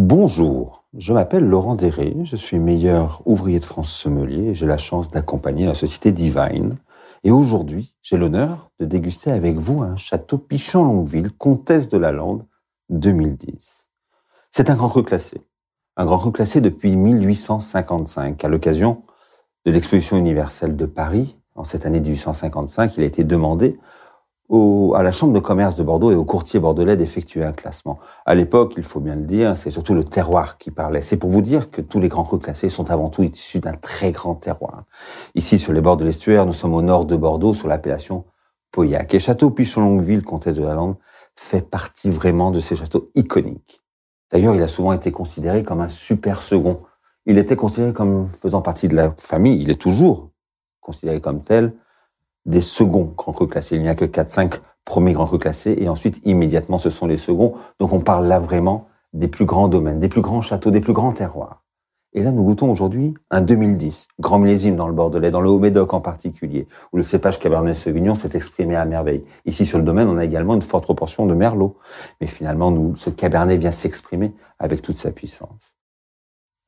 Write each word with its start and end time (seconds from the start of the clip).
Bonjour, 0.00 0.84
je 0.96 1.12
m'appelle 1.12 1.44
Laurent 1.44 1.74
Déré, 1.74 2.14
je 2.22 2.36
suis 2.36 2.60
meilleur 2.60 3.20
ouvrier 3.26 3.58
de 3.58 3.64
France 3.64 3.90
sommelier 3.90 4.50
et 4.50 4.54
j'ai 4.54 4.64
la 4.64 4.78
chance 4.78 5.10
d'accompagner 5.10 5.66
la 5.66 5.74
société 5.74 6.12
Divine. 6.12 6.76
Et 7.24 7.32
aujourd'hui, 7.32 7.96
j'ai 8.00 8.16
l'honneur 8.16 8.70
de 8.78 8.84
déguster 8.84 9.32
avec 9.32 9.56
vous 9.56 9.82
un 9.82 9.96
château 9.96 10.38
Pichon-Longueville, 10.38 11.32
comtesse 11.32 11.88
de 11.88 11.98
la 11.98 12.12
Lande, 12.12 12.46
2010. 12.90 13.88
C'est 14.52 14.70
un 14.70 14.76
grand 14.76 14.88
cru 14.88 15.02
classé, 15.02 15.40
un 15.96 16.04
grand 16.04 16.18
cru 16.18 16.30
classé 16.30 16.60
depuis 16.60 16.94
1855. 16.94 18.44
À 18.44 18.48
l'occasion 18.48 19.02
de 19.66 19.72
l'exposition 19.72 20.16
universelle 20.16 20.76
de 20.76 20.86
Paris, 20.86 21.38
en 21.56 21.64
cette 21.64 21.86
année 21.86 21.98
1855, 21.98 22.98
il 22.98 23.02
a 23.02 23.06
été 23.06 23.24
demandé 23.24 23.76
à 24.50 25.02
la 25.02 25.12
Chambre 25.12 25.34
de 25.34 25.40
commerce 25.40 25.76
de 25.76 25.82
Bordeaux 25.82 26.10
et 26.10 26.14
au 26.14 26.24
courtier 26.24 26.58
bordelais 26.58 26.96
d'effectuer 26.96 27.44
un 27.44 27.52
classement. 27.52 27.98
À 28.24 28.34
l'époque, 28.34 28.74
il 28.78 28.82
faut 28.82 29.00
bien 29.00 29.14
le 29.14 29.24
dire, 29.24 29.56
c'est 29.56 29.70
surtout 29.70 29.92
le 29.92 30.04
terroir 30.04 30.56
qui 30.56 30.70
parlait. 30.70 31.02
C'est 31.02 31.18
pour 31.18 31.28
vous 31.28 31.42
dire 31.42 31.70
que 31.70 31.82
tous 31.82 32.00
les 32.00 32.08
grands 32.08 32.24
crus 32.24 32.40
classés 32.40 32.70
sont 32.70 32.90
avant 32.90 33.10
tout 33.10 33.22
issus 33.22 33.60
d'un 33.60 33.74
très 33.74 34.10
grand 34.10 34.34
terroir. 34.34 34.84
Ici, 35.34 35.58
sur 35.58 35.72
les 35.74 35.82
bords 35.82 35.98
de 35.98 36.04
l'estuaire, 36.04 36.46
nous 36.46 36.54
sommes 36.54 36.74
au 36.74 36.82
nord 36.82 37.04
de 37.04 37.16
Bordeaux, 37.16 37.52
sur 37.52 37.68
l'appellation 37.68 38.24
Pauillac. 38.72 39.12
Et 39.12 39.18
Château 39.18 39.50
Pichon-Longueville, 39.50 40.22
comtesse 40.22 40.56
de 40.56 40.64
la 40.64 40.74
Lande, 40.74 40.96
fait 41.36 41.68
partie 41.68 42.10
vraiment 42.10 42.50
de 42.50 42.60
ces 42.60 42.74
châteaux 42.74 43.10
iconiques. 43.14 43.82
D'ailleurs, 44.32 44.54
il 44.54 44.62
a 44.62 44.68
souvent 44.68 44.92
été 44.92 45.12
considéré 45.12 45.62
comme 45.62 45.80
un 45.80 45.88
super 45.88 46.42
second. 46.42 46.80
Il 47.26 47.38
était 47.38 47.56
considéré 47.56 47.92
comme 47.92 48.28
faisant 48.28 48.62
partie 48.62 48.88
de 48.88 48.96
la 48.96 49.14
famille, 49.18 49.60
il 49.60 49.70
est 49.70 49.80
toujours 49.80 50.30
considéré 50.80 51.20
comme 51.20 51.42
tel, 51.42 51.74
des 52.48 52.62
seconds 52.62 53.12
grands 53.16 53.32
crus 53.32 53.48
classés. 53.48 53.76
Il 53.76 53.82
n'y 53.82 53.88
a 53.88 53.94
que 53.94 54.04
4-5 54.04 54.60
premiers 54.84 55.12
grands 55.12 55.26
crus 55.26 55.38
classés 55.38 55.76
et 55.78 55.88
ensuite 55.88 56.20
immédiatement 56.24 56.78
ce 56.78 56.90
sont 56.90 57.06
les 57.06 57.18
seconds. 57.18 57.54
Donc 57.78 57.92
on 57.92 58.00
parle 58.00 58.26
là 58.26 58.40
vraiment 58.40 58.88
des 59.12 59.28
plus 59.28 59.44
grands 59.44 59.68
domaines, 59.68 60.00
des 60.00 60.08
plus 60.08 60.22
grands 60.22 60.40
châteaux, 60.40 60.70
des 60.70 60.80
plus 60.80 60.92
grands 60.94 61.12
terroirs. 61.12 61.62
Et 62.14 62.22
là, 62.22 62.32
nous 62.32 62.42
goûtons 62.42 62.70
aujourd'hui 62.70 63.12
un 63.30 63.42
2010, 63.42 64.08
grand 64.18 64.38
millésime 64.38 64.76
dans 64.76 64.88
le 64.88 64.94
Bordelais, 64.94 65.30
dans 65.30 65.42
le 65.42 65.50
Haut-Médoc 65.50 65.92
en 65.92 66.00
particulier, 66.00 66.66
où 66.92 66.96
le 66.96 67.02
cépage 67.02 67.38
Cabernet 67.38 67.74
Sauvignon 67.74 68.14
s'est 68.14 68.30
exprimé 68.32 68.76
à 68.76 68.86
merveille. 68.86 69.24
Ici, 69.44 69.66
sur 69.66 69.76
le 69.76 69.84
domaine, 69.84 70.08
on 70.08 70.16
a 70.16 70.24
également 70.24 70.54
une 70.54 70.62
forte 70.62 70.84
proportion 70.84 71.26
de 71.26 71.34
Merlot. 71.34 71.76
Mais 72.22 72.26
finalement, 72.26 72.74
ce 72.96 73.10
Cabernet 73.10 73.60
vient 73.60 73.72
s'exprimer 73.72 74.32
avec 74.58 74.80
toute 74.80 74.96
sa 74.96 75.10
puissance. 75.10 75.74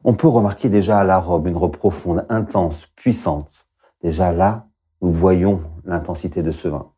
On 0.05 0.13
peut 0.13 0.29
remarquer 0.29 0.69
déjà 0.69 1.01
à 1.01 1.05
la 1.05 1.19
robe 1.19 1.47
une 1.47 1.57
robe 1.57 1.77
profonde, 1.77 2.27
intense, 2.29 2.89
puissante. 2.95 3.67
Déjà 4.03 4.33
là, 4.33 4.67
nous 5.03 5.11
voyons 5.11 5.61
l'intensité 5.85 6.43
de 6.43 6.51
ce 6.51 6.69
vin. 6.69 6.91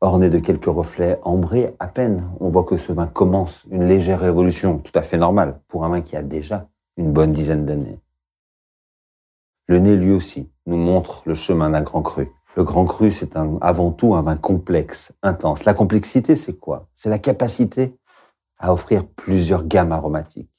Orné 0.00 0.30
de 0.30 0.38
quelques 0.38 0.64
reflets 0.66 1.18
ambrés, 1.22 1.76
à 1.78 1.86
peine 1.86 2.30
on 2.40 2.48
voit 2.48 2.64
que 2.64 2.76
ce 2.76 2.92
vin 2.92 3.06
commence 3.06 3.66
une 3.70 3.84
légère 3.86 4.24
évolution, 4.24 4.78
tout 4.78 4.92
à 4.94 5.02
fait 5.02 5.18
normale 5.18 5.60
pour 5.68 5.84
un 5.84 5.90
vin 5.90 6.00
qui 6.00 6.16
a 6.16 6.22
déjà 6.22 6.68
une 6.96 7.12
bonne 7.12 7.32
dizaine 7.32 7.66
d'années. 7.66 8.00
Le 9.66 9.78
nez, 9.78 9.96
lui 9.96 10.12
aussi, 10.12 10.50
nous 10.66 10.76
montre 10.76 11.22
le 11.26 11.34
chemin 11.34 11.70
d'un 11.70 11.82
grand 11.82 12.02
cru. 12.02 12.32
Le 12.56 12.64
grand 12.64 12.84
cru, 12.84 13.12
c'est 13.12 13.36
avant 13.60 13.92
tout 13.92 14.14
un 14.14 14.22
vin 14.22 14.36
complexe, 14.36 15.12
intense. 15.22 15.64
La 15.64 15.74
complexité, 15.74 16.34
c'est 16.34 16.58
quoi? 16.58 16.88
C'est 16.94 17.08
la 17.08 17.18
capacité 17.18 17.96
à 18.58 18.72
offrir 18.72 19.06
plusieurs 19.06 19.64
gammes 19.64 19.92
aromatiques. 19.92 20.50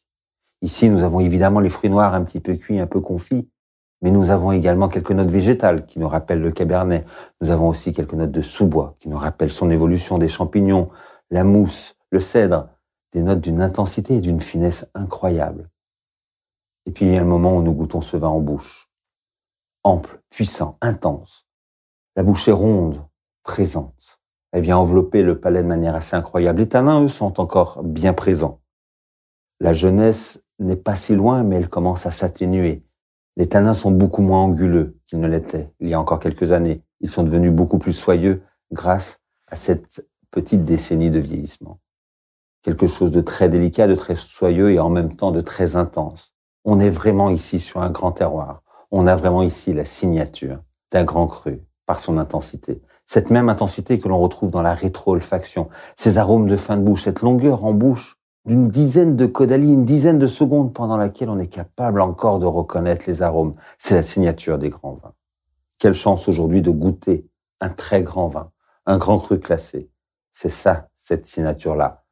Ici, 0.62 0.90
nous 0.90 1.04
avons 1.04 1.20
évidemment 1.20 1.60
les 1.60 1.70
fruits 1.70 1.90
noirs 1.90 2.14
un 2.14 2.24
petit 2.24 2.40
peu 2.40 2.56
cuits, 2.56 2.80
un 2.80 2.88
peu 2.88 3.02
confits, 3.02 3.50
mais 4.02 4.12
nous 4.12 4.30
avons 4.30 4.52
également 4.52 4.90
quelques 4.90 5.12
notes 5.12 5.30
végétales 5.30 5.86
qui 5.86 6.00
nous 6.00 6.08
rappellent 6.08 6.42
le 6.42 6.52
cabernet. 6.52 7.06
Nous 7.40 7.52
avons 7.52 7.68
aussi 7.68 7.94
quelques 7.94 8.14
notes 8.14 8.32
de 8.32 8.42
sous-bois 8.42 8.96
qui 9.00 9.10
nous 9.10 9.18
rappellent 9.18 9.52
son 9.52 9.70
évolution 9.70 10.18
des 10.18 10.28
champignons, 10.28 10.90
la 11.30 11.44
mousse, 11.44 11.98
le 12.10 12.20
cèdre, 12.20 12.70
des 13.12 13.22
notes 13.22 13.42
d'une 13.42 13.62
intensité 13.62 14.16
et 14.16 14.22
d'une 14.22 14.42
finesse 14.42 14.88
incroyable. 14.96 15.70
Et 16.86 16.92
puis 16.92 17.06
il 17.06 17.14
y 17.14 17.18
a 17.18 17.22
un 17.22 17.26
moment 17.26 17.56
où 17.56 17.62
nous 17.62 17.74
goûtons 17.74 18.02
ce 18.02 18.18
vin 18.18 18.30
en 18.30 18.40
bouche. 18.40 18.90
Ample, 19.84 20.20
puissant, 20.30 20.78
intense. 20.82 21.46
La 22.16 22.24
bouche 22.24 22.48
est 22.48 22.54
ronde, 22.54 23.04
présente. 23.44 24.20
Elle 24.52 24.64
vient 24.64 24.78
envelopper 24.78 25.24
le 25.24 25.40
palais 25.40 25.64
de 25.64 25.68
manière 25.68 25.96
assez 25.96 26.16
incroyable. 26.16 26.59
Les 26.59 26.70
tanins, 26.70 27.04
eux, 27.04 27.08
sont 27.08 27.40
encore 27.40 27.84
bien 27.84 28.14
présents. 28.14 28.62
La 29.59 29.74
jeunesse 29.74 30.44
n'est 30.59 30.75
pas 30.75 30.96
si 30.96 31.16
loin, 31.16 31.44
mais 31.44 31.58
elle 31.58 31.70
commence 31.70 32.06
à 32.06 32.12
s'atténuer. 32.12 32.84
Les 33.38 33.47
tanins 33.47 33.74
sont 33.74 33.92
beaucoup 33.92 34.22
moins 34.22 34.44
anguleux 34.44 34.97
qu'ils 35.08 35.19
ne 35.19 35.28
l'étaient 35.28 35.74
il 35.80 35.90
y 35.90 35.94
a 35.94 36.00
encore 36.00 36.19
quelques 36.19 36.52
années. 36.52 36.84
Ils 37.00 37.09
sont 37.09 37.24
devenus 37.24 37.52
beaucoup 37.52 37.80
plus 37.80 37.94
soyeux 37.94 38.44
grâce 38.72 39.19
à 39.47 39.56
cette 39.56 40.06
petite 40.31 40.64
décennie 40.64 41.09
de 41.09 41.19
vieillissement. 41.19 41.80
Quelque 42.62 42.88
chose 42.88 43.12
de 43.12 43.22
très 43.22 43.50
délicat, 43.50 43.88
de 43.88 43.96
très 43.96 44.16
soyeux 44.16 44.72
et 44.72 44.80
en 44.80 44.90
même 44.90 45.16
temps 45.16 45.31
de 45.31 45.42
très 45.42 45.75
intense. 45.75 46.34
On 46.64 46.80
est 46.80 46.90
vraiment 46.90 47.30
ici 47.30 47.59
sur 47.59 47.81
un 47.81 47.90
grand 47.90 48.12
terroir. 48.12 48.62
On 48.92 49.08
a 49.08 49.16
vraiment 49.16 49.42
ici 49.42 49.74
la 49.74 49.86
signature 49.86 50.59
d'un 50.92 51.03
grand 51.03 51.28
cru 51.28 51.62
par 51.86 52.00
son 52.00 52.18
intensité. 52.18 52.81
Cette 53.06 53.31
même 53.31 53.50
intensité 53.50 54.00
que 54.00 54.08
l'on 54.08 54.19
retrouve 54.19 54.52
dans 54.52 54.62
la 54.62 54.74
rétro-olfaction, 54.74 55.69
ces 55.96 56.18
arômes 56.18 56.48
de 56.48 56.58
fin 56.58 56.78
de 56.78 56.84
bouche, 56.84 57.03
cette 57.03 57.22
longueur 57.22 57.66
en 57.66 57.74
bouche 57.74 58.18
d'une 58.46 58.69
dizaine 58.69 59.16
de 59.16 59.25
caudalie, 59.25 59.72
une 59.72 59.85
dizaine 59.85 60.19
de 60.19 60.28
secondes 60.28 60.74
pendant 60.74 60.97
laquelle 60.97 61.29
on 61.29 61.40
est 61.40 61.47
capable 61.47 62.02
encore 62.02 62.40
de 62.40 62.46
reconnaître 62.46 63.06
les 63.07 63.22
arômes. 63.22 63.56
C'est 63.78 63.96
la 63.96 64.03
signature 64.03 64.57
des 64.57 64.69
grands 64.69 64.94
vins. 64.94 65.13
Quelle 65.78 65.94
chance 65.94 66.28
aujourd'hui 66.28 66.62
de 66.62 66.72
goûter 66.72 67.28
un 67.59 67.69
très 67.69 68.01
grand 68.03 68.28
vin, 68.28 68.51
un 68.85 68.97
grand 68.97 69.19
cru 69.19 69.40
classé. 69.40 69.90
C'est 70.31 70.50
ça, 70.50 70.90
cette 70.96 71.25
signature-là. 71.25 72.03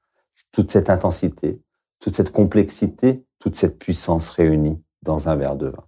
Toute 0.51 0.71
cette 0.71 0.89
intensité, 0.89 1.61
toute 1.99 2.15
cette 2.15 2.31
complexité, 2.31 3.25
toute 3.39 3.55
cette 3.55 3.79
puissance 3.79 4.29
réunie 4.29 4.81
dans 5.01 5.27
un 5.27 5.35
verre 5.35 5.55
de 5.55 5.67
vin. 5.67 5.83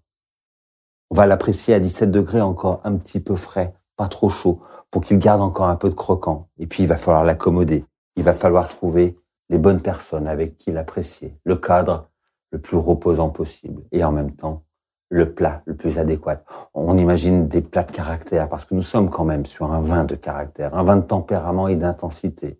On 1.09 1.15
va 1.15 1.25
l'apprécier 1.25 1.73
à 1.73 1.79
17 1.79 2.09
degrés 2.09 2.41
encore 2.41 2.81
un 2.83 2.95
petit 2.95 3.19
peu 3.19 3.35
frais, 3.35 3.73
pas 3.97 4.07
trop 4.07 4.29
chaud, 4.29 4.61
pour 4.89 5.03
qu'il 5.03 5.19
garde 5.19 5.41
encore 5.41 5.67
un 5.67 5.75
peu 5.75 5.89
de 5.89 5.95
croquant. 5.95 6.49
Et 6.57 6.67
puis, 6.67 6.83
il 6.83 6.87
va 6.87 6.97
falloir 6.97 7.23
l'accommoder. 7.23 7.85
Il 8.15 8.23
va 8.23 8.33
falloir 8.33 8.67
trouver 8.67 9.17
les 9.51 9.57
bonnes 9.57 9.81
personnes 9.81 10.27
avec 10.27 10.57
qui 10.57 10.71
l'apprécier, 10.71 11.35
le 11.43 11.57
cadre 11.57 12.09
le 12.51 12.59
plus 12.59 12.77
reposant 12.77 13.29
possible 13.29 13.83
et 13.91 14.03
en 14.03 14.11
même 14.11 14.31
temps 14.31 14.63
le 15.09 15.33
plat 15.33 15.61
le 15.65 15.75
plus 15.75 15.99
adéquat. 15.99 16.43
On 16.73 16.97
imagine 16.97 17.49
des 17.49 17.61
plats 17.61 17.83
de 17.83 17.91
caractère 17.91 18.47
parce 18.47 18.63
que 18.63 18.73
nous 18.73 18.81
sommes 18.81 19.09
quand 19.09 19.25
même 19.25 19.45
sur 19.45 19.73
un 19.73 19.81
vin 19.81 20.05
de 20.05 20.15
caractère, 20.15 20.73
un 20.73 20.83
vin 20.83 20.95
de 20.95 21.01
tempérament 21.01 21.67
et 21.67 21.75
d'intensité, 21.75 22.59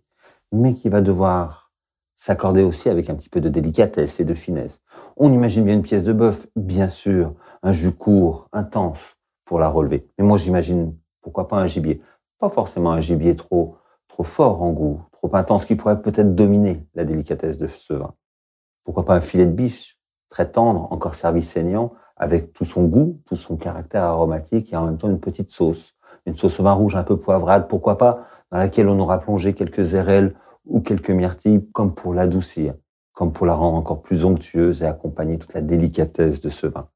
mais 0.52 0.74
qui 0.74 0.90
va 0.90 1.00
devoir 1.00 1.72
s'accorder 2.14 2.62
aussi 2.62 2.90
avec 2.90 3.08
un 3.08 3.14
petit 3.14 3.30
peu 3.30 3.40
de 3.40 3.48
délicatesse 3.48 4.20
et 4.20 4.24
de 4.24 4.34
finesse. 4.34 4.80
On 5.16 5.32
imagine 5.32 5.64
bien 5.64 5.74
une 5.74 5.82
pièce 5.82 6.04
de 6.04 6.12
bœuf, 6.12 6.46
bien 6.56 6.88
sûr, 6.88 7.34
un 7.62 7.72
jus 7.72 7.92
court, 7.92 8.48
intense 8.52 9.16
pour 9.46 9.58
la 9.58 9.68
relever. 9.68 10.06
Mais 10.18 10.26
moi 10.26 10.36
j'imagine 10.36 10.94
pourquoi 11.22 11.48
pas 11.48 11.56
un 11.56 11.66
gibier, 11.66 12.02
pas 12.38 12.50
forcément 12.50 12.92
un 12.92 13.00
gibier 13.00 13.34
trop 13.34 13.76
trop 14.08 14.24
fort 14.24 14.62
en 14.62 14.72
goût, 14.72 15.00
trop 15.22 15.36
intense, 15.36 15.64
qui 15.64 15.76
pourrait 15.76 16.02
peut-être 16.02 16.34
dominer 16.34 16.86
la 16.94 17.04
délicatesse 17.04 17.58
de 17.58 17.66
ce 17.68 17.94
vin. 17.94 18.14
Pourquoi 18.84 19.04
pas 19.04 19.14
un 19.14 19.20
filet 19.20 19.46
de 19.46 19.52
biche, 19.52 19.98
très 20.28 20.50
tendre, 20.50 20.92
encore 20.92 21.14
servi 21.14 21.42
saignant, 21.42 21.92
avec 22.16 22.52
tout 22.52 22.64
son 22.64 22.84
goût, 22.84 23.20
tout 23.24 23.36
son 23.36 23.56
caractère 23.56 24.02
aromatique 24.02 24.72
et 24.72 24.76
en 24.76 24.86
même 24.86 24.98
temps 24.98 25.08
une 25.08 25.20
petite 25.20 25.50
sauce. 25.50 25.94
Une 26.26 26.34
sauce 26.34 26.60
au 26.60 26.64
vin 26.64 26.72
rouge 26.72 26.96
un 26.96 27.02
peu 27.04 27.18
poivrade, 27.18 27.68
pourquoi 27.68 27.98
pas, 27.98 28.26
dans 28.50 28.58
laquelle 28.58 28.88
on 28.88 28.98
aura 28.98 29.18
plongé 29.20 29.54
quelques 29.54 29.94
érelles 29.94 30.34
ou 30.66 30.80
quelques 30.80 31.10
myrtilles, 31.10 31.68
comme 31.72 31.94
pour 31.94 32.14
l'adoucir, 32.14 32.74
comme 33.12 33.32
pour 33.32 33.46
la 33.46 33.54
rendre 33.54 33.76
encore 33.76 34.02
plus 34.02 34.24
onctueuse 34.24 34.82
et 34.82 34.86
accompagner 34.86 35.38
toute 35.38 35.54
la 35.54 35.62
délicatesse 35.62 36.40
de 36.40 36.48
ce 36.48 36.66
vin. 36.66 36.88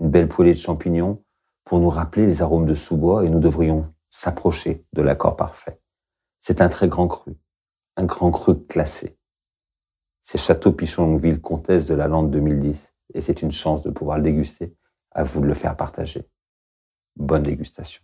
Une 0.00 0.10
belle 0.10 0.28
poêlée 0.28 0.52
de 0.52 0.58
champignons 0.58 1.22
pour 1.64 1.80
nous 1.80 1.90
rappeler 1.90 2.26
les 2.26 2.42
arômes 2.42 2.66
de 2.66 2.74
sous-bois 2.74 3.24
et 3.24 3.30
nous 3.30 3.40
devrions 3.40 3.86
s'approcher 4.10 4.84
de 4.92 5.02
l'accord 5.02 5.36
parfait. 5.36 5.80
C'est 6.40 6.60
un 6.60 6.68
très 6.68 6.88
grand 6.88 7.08
cru, 7.08 7.36
un 7.96 8.04
grand 8.04 8.30
cru 8.30 8.64
classé. 8.66 9.16
C'est 10.22 10.38
Château 10.38 10.72
Pichon-Longueville, 10.72 11.40
comtesse 11.40 11.86
de 11.86 11.94
la 11.94 12.08
Lande 12.08 12.30
2010, 12.30 12.94
et 13.14 13.22
c'est 13.22 13.42
une 13.42 13.50
chance 13.50 13.82
de 13.82 13.90
pouvoir 13.90 14.18
le 14.18 14.24
déguster. 14.24 14.74
À 15.10 15.22
vous 15.22 15.40
de 15.40 15.46
le 15.46 15.54
faire 15.54 15.76
partager. 15.76 16.28
Bonne 17.14 17.44
dégustation. 17.44 18.02